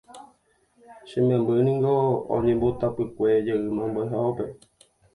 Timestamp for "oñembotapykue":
2.35-3.29